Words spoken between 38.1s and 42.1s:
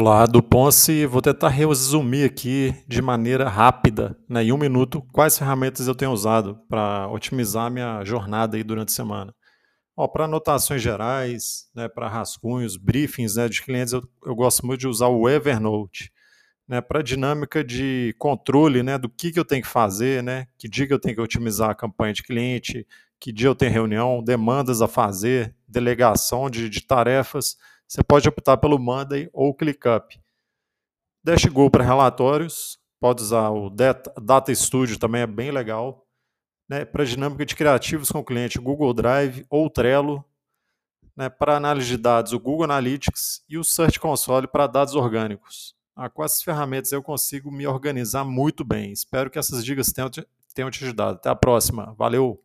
com o cliente, Google Drive ou Trello. Né, para análise de